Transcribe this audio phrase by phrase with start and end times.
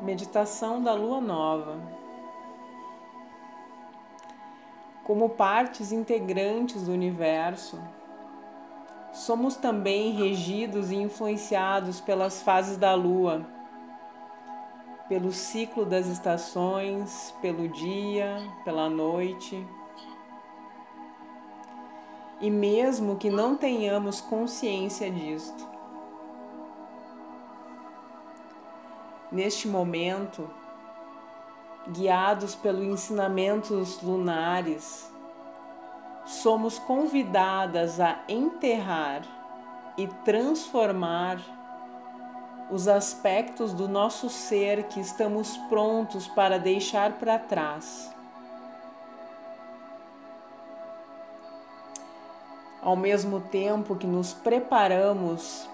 [0.00, 1.76] Meditação da Lua Nova.
[5.02, 7.78] Como partes integrantes do universo,
[9.12, 13.44] somos também regidos e influenciados pelas fases da Lua,
[15.08, 19.66] pelo ciclo das estações, pelo dia, pela noite.
[22.40, 25.77] E mesmo que não tenhamos consciência disto,
[29.30, 30.48] neste momento,
[31.88, 35.10] guiados pelos ensinamentos lunares,
[36.24, 39.22] somos convidadas a enterrar
[39.96, 41.38] e transformar
[42.70, 48.14] os aspectos do nosso ser que estamos prontos para deixar para trás.
[52.82, 55.68] Ao mesmo tempo que nos preparamos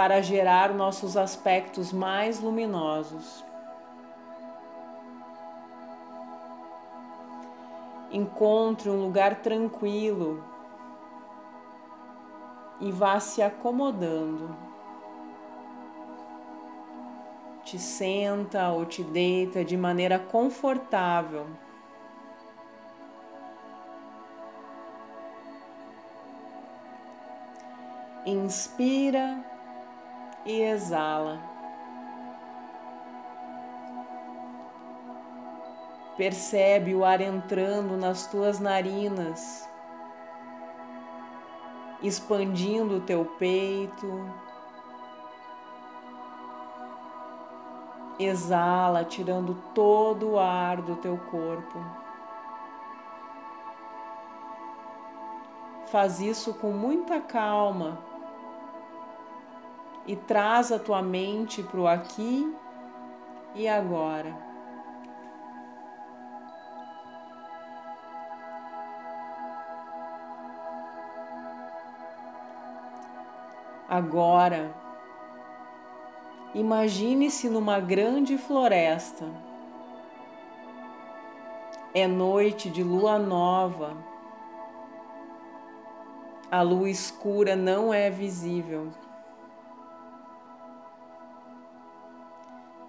[0.00, 3.44] para gerar nossos aspectos mais luminosos.
[8.10, 10.42] Encontre um lugar tranquilo
[12.80, 14.56] e vá se acomodando.
[17.62, 21.46] Te senta ou te deita de maneira confortável.
[28.24, 29.59] Inspira
[30.44, 31.38] e exala.
[36.16, 39.68] Percebe o ar entrando nas tuas narinas,
[42.02, 44.30] expandindo o teu peito.
[48.18, 51.78] Exala, tirando todo o ar do teu corpo.
[55.86, 58.09] Faz isso com muita calma
[60.10, 62.52] e traz a tua mente para o aqui
[63.54, 64.34] e agora.
[73.88, 74.74] Agora,
[76.56, 79.26] imagine-se numa grande floresta.
[81.94, 83.96] É noite de lua nova.
[86.50, 88.90] A lua escura não é visível.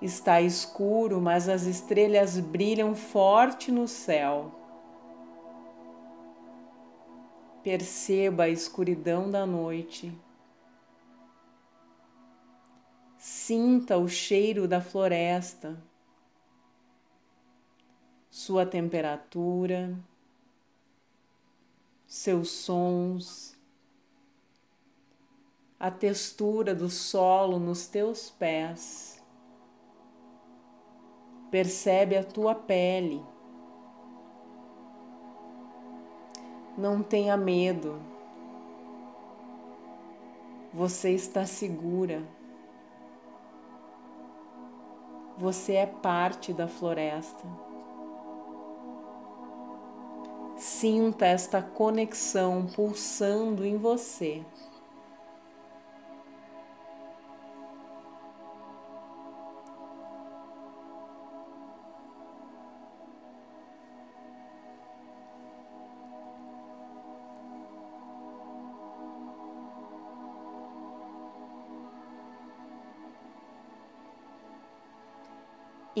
[0.00, 4.54] Está escuro, mas as estrelas brilham forte no céu.
[7.62, 10.16] Perceba a escuridão da noite.
[13.18, 15.78] Sinta o cheiro da floresta,
[18.30, 19.94] sua temperatura,
[22.06, 23.54] seus sons,
[25.78, 29.19] a textura do solo nos teus pés.
[31.50, 33.24] Percebe a tua pele.
[36.78, 38.00] Não tenha medo.
[40.72, 42.22] Você está segura.
[45.36, 47.44] Você é parte da floresta.
[50.56, 54.44] Sinta esta conexão pulsando em você.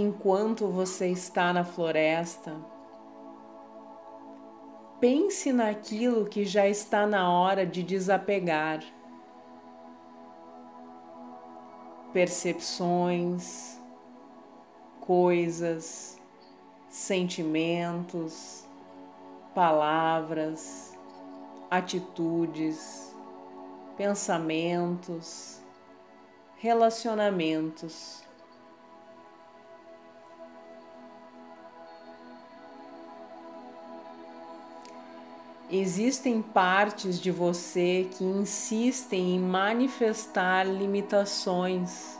[0.00, 2.56] Enquanto você está na floresta,
[5.00, 8.82] pense naquilo que já está na hora de desapegar.
[12.12, 13.78] Percepções,
[15.00, 16.18] coisas,
[16.88, 18.64] sentimentos,
[19.54, 20.96] palavras,
[21.70, 23.14] atitudes,
[23.96, 25.60] pensamentos,
[26.56, 28.29] relacionamentos.
[35.72, 42.18] Existem partes de você que insistem em manifestar limitações.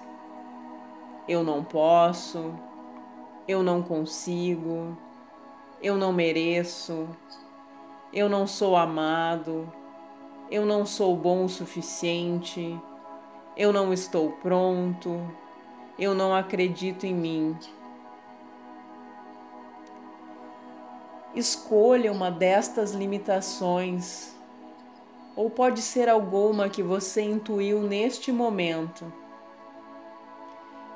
[1.26, 2.54] Eu não posso,
[3.48, 4.96] eu não consigo,
[5.82, 7.08] eu não mereço,
[8.12, 9.68] eu não sou amado,
[10.48, 12.80] eu não sou bom o suficiente,
[13.56, 15.28] eu não estou pronto,
[15.98, 17.58] eu não acredito em mim.
[21.34, 24.34] Escolha uma destas limitações,
[25.36, 29.12] ou pode ser alguma que você intuiu neste momento.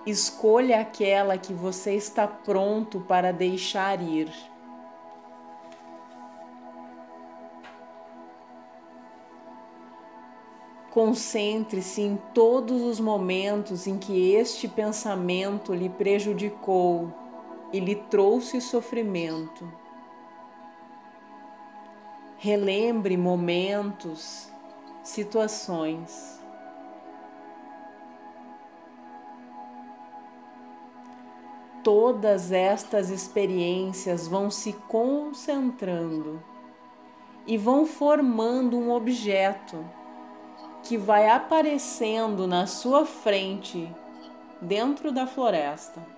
[0.04, 4.28] Escolha aquela que você está pronto para deixar ir.
[10.90, 17.12] Concentre-se em todos os momentos em que este pensamento lhe prejudicou
[17.72, 19.83] e lhe trouxe sofrimento.
[22.44, 24.52] Relembre momentos,
[25.02, 26.38] situações.
[31.82, 36.42] Todas estas experiências vão se concentrando
[37.46, 39.82] e vão formando um objeto
[40.82, 43.90] que vai aparecendo na sua frente
[44.60, 46.13] dentro da floresta.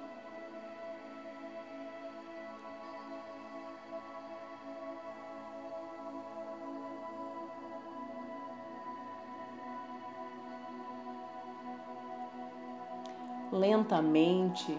[13.59, 14.77] Lentamente,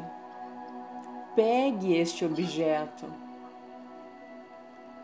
[1.35, 3.05] pegue este objeto.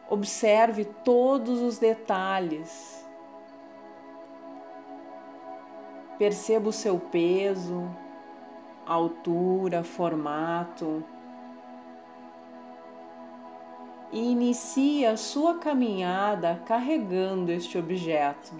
[0.09, 3.03] Observe todos os detalhes
[6.17, 7.89] Perceba o seu peso,
[8.85, 11.03] altura, formato.
[14.11, 18.53] E inicie a sua caminhada carregando este objeto.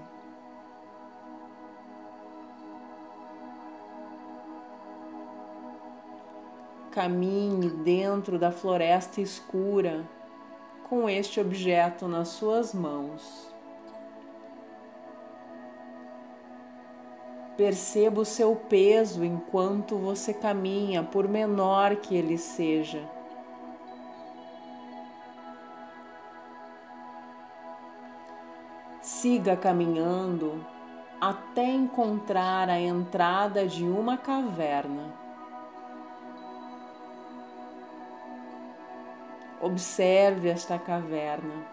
[6.93, 10.07] Caminhe dentro da floresta escura
[10.87, 13.51] com este objeto nas suas mãos.
[17.57, 23.01] Perceba o seu peso enquanto você caminha, por menor que ele seja.
[29.01, 30.63] Siga caminhando
[31.19, 35.22] até encontrar a entrada de uma caverna.
[39.63, 41.65] Observe esta caverna.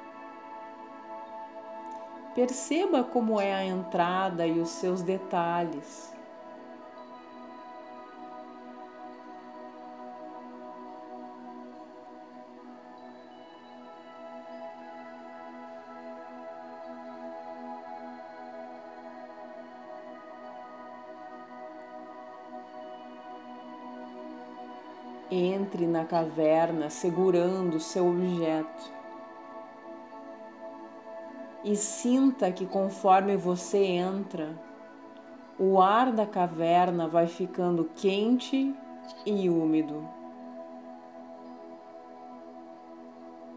[2.36, 6.14] Perceba como é a entrada e os seus detalhes.
[25.30, 29.00] Entre na caverna segurando seu objeto
[31.64, 34.58] e sinta que conforme você entra,
[35.58, 38.74] o ar da caverna vai ficando quente
[39.26, 40.08] e úmido.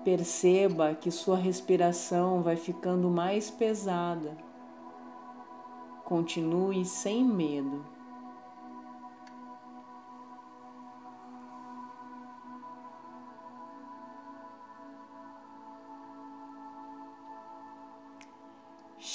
[0.03, 4.35] Perceba que sua respiração vai ficando mais pesada.
[6.03, 7.92] Continue sem medo.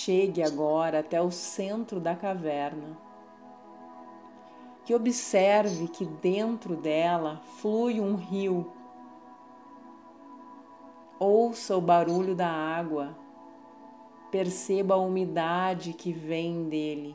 [0.09, 2.97] Chegue agora até o centro da caverna.
[4.83, 8.73] Que observe que dentro dela flui um rio.
[11.21, 13.15] Ouça o barulho da água.
[14.31, 17.15] Perceba a umidade que vem dele.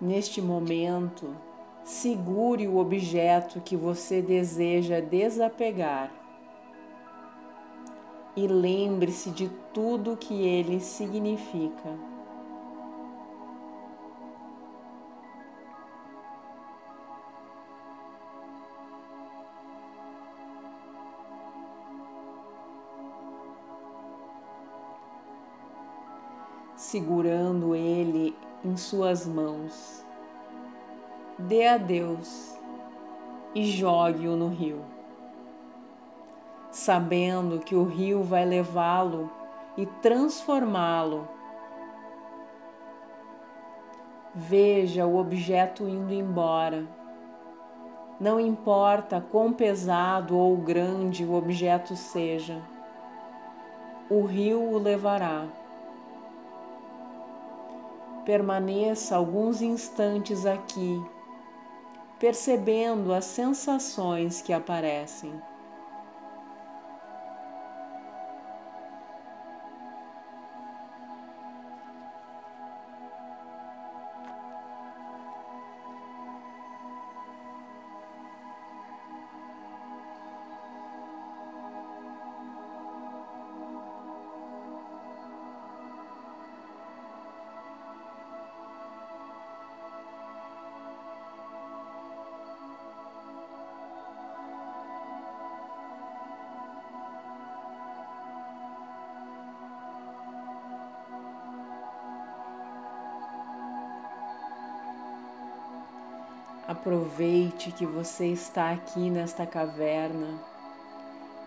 [0.00, 1.36] Neste momento,
[1.84, 6.22] segure o objeto que você deseja desapegar
[8.34, 12.12] e lembre-se de tudo que ele significa.
[26.74, 30.01] Segurando ele em suas mãos
[31.42, 32.56] dê a Deus
[33.54, 34.80] e jogue-o no rio,
[36.70, 39.30] sabendo que o rio vai levá-lo
[39.76, 41.28] e transformá-lo.
[44.34, 46.86] Veja o objeto indo embora.
[48.20, 52.62] Não importa quão pesado ou grande o objeto seja,
[54.08, 55.46] o rio o levará.
[58.24, 61.02] Permaneça alguns instantes aqui
[62.22, 65.42] percebendo as sensações que aparecem.
[106.72, 110.40] Aproveite que você está aqui nesta caverna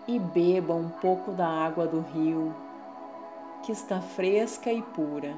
[0.06, 2.54] e beba um pouco da água do rio,
[3.64, 5.34] que está fresca e pura.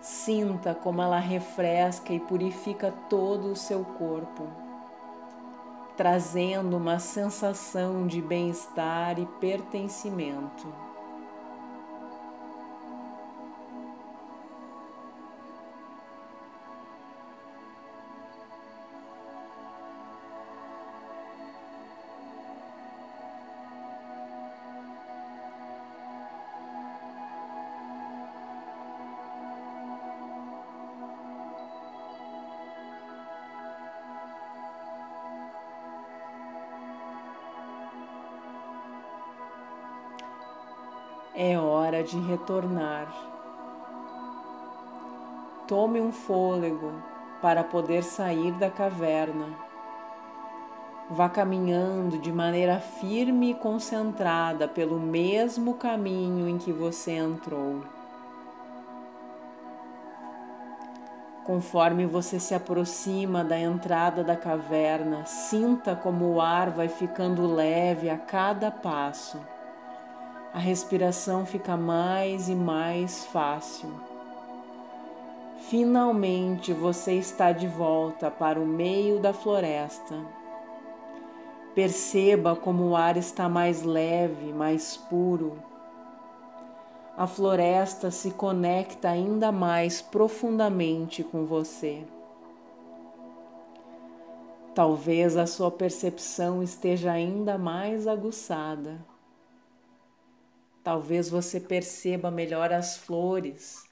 [0.00, 4.48] Sinta como ela refresca e purifica todo o seu corpo,
[5.94, 10.66] trazendo uma sensação de bem-estar e pertencimento.
[41.84, 43.12] Hora de retornar.
[45.68, 46.92] Tome um fôlego
[47.42, 49.48] para poder sair da caverna.
[51.10, 57.82] Vá caminhando de maneira firme e concentrada pelo mesmo caminho em que você entrou.
[61.44, 68.08] Conforme você se aproxima da entrada da caverna, sinta como o ar vai ficando leve
[68.08, 69.38] a cada passo
[70.54, 73.90] a respiração fica mais e mais fácil.
[75.68, 80.14] Finalmente você está de volta para o meio da floresta.
[81.74, 85.58] Perceba como o ar está mais leve, mais puro.
[87.16, 92.04] A floresta se conecta ainda mais profundamente com você.
[94.72, 99.13] Talvez a sua percepção esteja ainda mais aguçada.
[100.84, 103.88] Talvez você perceba melhor as flores,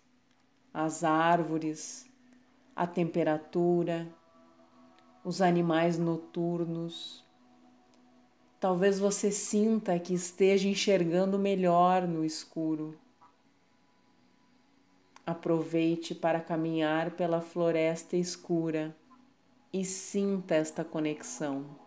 [0.75, 2.07] as árvores,
[2.77, 4.07] a temperatura,
[5.25, 7.25] os animais noturnos.
[8.61, 12.99] Talvez você sinta que esteja enxergando melhor no escuro.
[15.25, 18.95] Aproveite para caminhar pela floresta escura
[19.73, 21.82] e sinta esta conexão.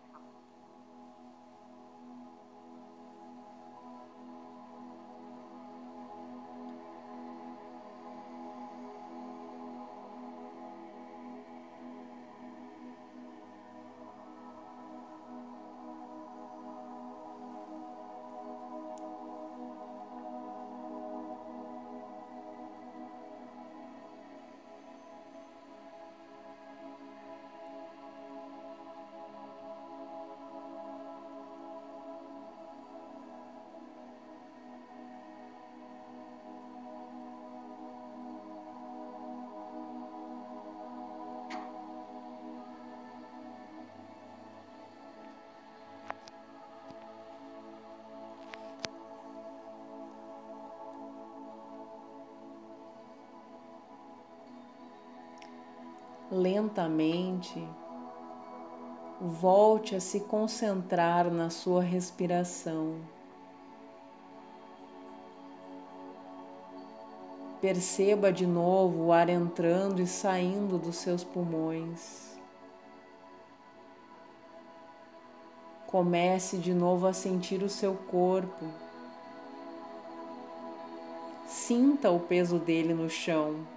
[56.36, 57.66] Lentamente,
[59.20, 62.96] volte a se concentrar na sua respiração.
[67.60, 72.36] Perceba de novo o ar entrando e saindo dos seus pulmões.
[75.86, 78.66] Comece de novo a sentir o seu corpo.
[81.46, 83.75] Sinta o peso dele no chão.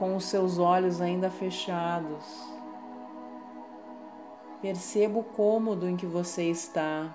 [0.00, 2.24] Com os seus olhos ainda fechados.
[4.62, 7.14] Perceba o cômodo em que você está.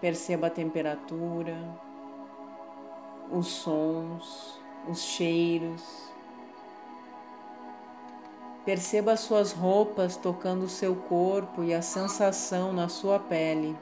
[0.00, 1.58] Perceba a temperatura,
[3.32, 5.82] os sons, os cheiros.
[8.64, 13.76] Perceba as suas roupas tocando o seu corpo e a sensação na sua pele.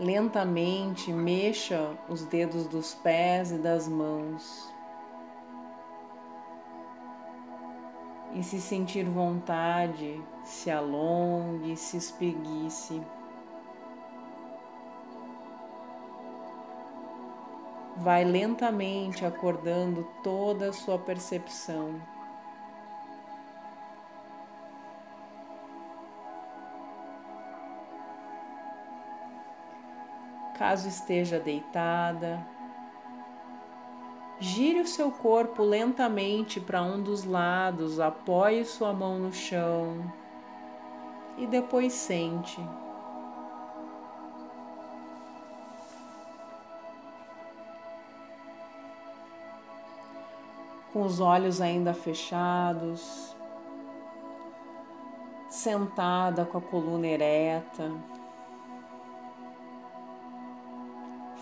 [0.00, 4.72] Lentamente mexa os dedos dos pés e das mãos.
[8.34, 13.02] E se sentir vontade, se alongue, se espreguice.
[17.98, 22.00] Vai lentamente acordando toda a sua percepção.
[30.62, 32.46] caso esteja deitada.
[34.38, 40.12] Gire o seu corpo lentamente para um dos lados, apoie sua mão no chão
[41.36, 42.60] e depois sente.
[50.92, 53.36] Com os olhos ainda fechados,
[55.48, 57.90] sentada com a coluna ereta.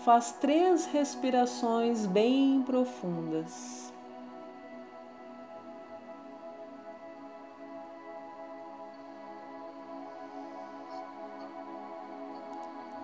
[0.03, 3.93] Faz três respirações bem profundas.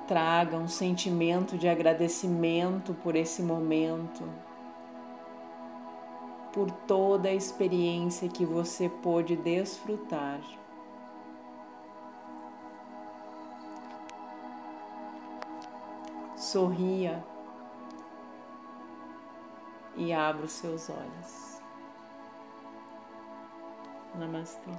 [0.07, 4.23] Traga um sentimento de agradecimento por esse momento
[6.57, 10.41] por toda a experiência que você pôde desfrutar.
[16.47, 17.25] Sorria
[19.97, 21.61] e abra os seus olhos.
[24.15, 24.71] Namastê.